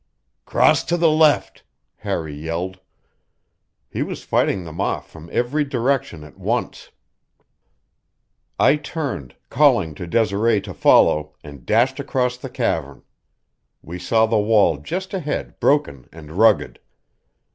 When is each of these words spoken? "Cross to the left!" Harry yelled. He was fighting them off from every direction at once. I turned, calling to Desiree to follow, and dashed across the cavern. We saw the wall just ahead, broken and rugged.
"Cross 0.45 0.85
to 0.85 0.97
the 0.97 1.11
left!" 1.11 1.61
Harry 1.97 2.33
yelled. 2.33 2.79
He 3.87 4.01
was 4.01 4.23
fighting 4.23 4.63
them 4.63 4.81
off 4.81 5.07
from 5.07 5.29
every 5.31 5.63
direction 5.63 6.23
at 6.23 6.39
once. 6.39 6.89
I 8.57 8.77
turned, 8.77 9.35
calling 9.51 9.93
to 9.93 10.07
Desiree 10.07 10.59
to 10.61 10.73
follow, 10.73 11.35
and 11.43 11.67
dashed 11.67 11.99
across 11.99 12.35
the 12.37 12.49
cavern. 12.49 13.03
We 13.83 13.99
saw 13.99 14.25
the 14.25 14.39
wall 14.39 14.77
just 14.77 15.13
ahead, 15.13 15.59
broken 15.59 16.09
and 16.11 16.31
rugged. 16.31 16.79